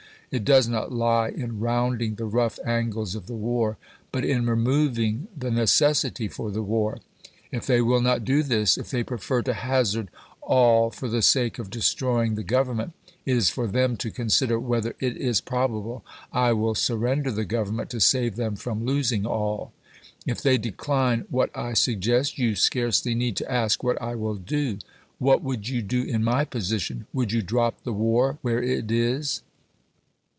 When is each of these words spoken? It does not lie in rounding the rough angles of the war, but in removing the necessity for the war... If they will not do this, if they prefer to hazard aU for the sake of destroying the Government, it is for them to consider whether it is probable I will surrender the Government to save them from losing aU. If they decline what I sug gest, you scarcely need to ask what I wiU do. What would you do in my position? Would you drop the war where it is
It 0.31 0.45
does 0.45 0.65
not 0.69 0.93
lie 0.93 1.27
in 1.27 1.59
rounding 1.59 2.15
the 2.15 2.23
rough 2.23 2.57
angles 2.65 3.15
of 3.15 3.25
the 3.25 3.35
war, 3.35 3.75
but 4.13 4.23
in 4.23 4.45
removing 4.49 5.27
the 5.35 5.51
necessity 5.51 6.29
for 6.29 6.51
the 6.51 6.61
war... 6.63 6.99
If 7.51 7.65
they 7.67 7.81
will 7.81 7.99
not 7.99 8.23
do 8.23 8.41
this, 8.41 8.77
if 8.77 8.89
they 8.89 9.03
prefer 9.03 9.41
to 9.41 9.53
hazard 9.53 10.09
aU 10.43 10.89
for 10.91 11.09
the 11.09 11.21
sake 11.21 11.59
of 11.59 11.69
destroying 11.69 12.35
the 12.35 12.45
Government, 12.45 12.93
it 13.25 13.35
is 13.35 13.49
for 13.49 13.67
them 13.67 13.97
to 13.97 14.09
consider 14.09 14.57
whether 14.57 14.95
it 15.01 15.17
is 15.17 15.41
probable 15.41 16.01
I 16.31 16.53
will 16.53 16.75
surrender 16.75 17.31
the 17.33 17.43
Government 17.43 17.89
to 17.89 17.99
save 17.99 18.37
them 18.37 18.55
from 18.55 18.85
losing 18.85 19.27
aU. 19.27 19.73
If 20.25 20.41
they 20.41 20.57
decline 20.57 21.25
what 21.29 21.49
I 21.53 21.73
sug 21.73 21.99
gest, 21.99 22.37
you 22.39 22.55
scarcely 22.55 23.15
need 23.15 23.35
to 23.35 23.51
ask 23.51 23.83
what 23.83 24.01
I 24.01 24.13
wiU 24.13 24.45
do. 24.45 24.77
What 25.19 25.43
would 25.43 25.67
you 25.67 25.81
do 25.81 26.01
in 26.03 26.23
my 26.23 26.45
position? 26.45 27.05
Would 27.11 27.33
you 27.33 27.41
drop 27.41 27.83
the 27.83 27.91
war 27.91 28.37
where 28.41 28.63
it 28.63 28.89
is 28.91 29.41